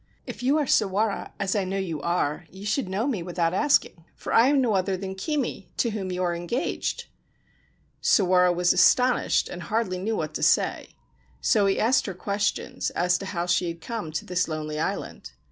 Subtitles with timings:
[0.31, 4.03] 'If you are Sawara, as I know you are, you should know me without asking,
[4.15, 7.05] for I am no other than Kimi, to whom you were engaged!'
[8.01, 10.95] Sawara was astonished, and hardly knew what to say:
[11.39, 15.33] so he asked her questions as to how she had come to this lonely island.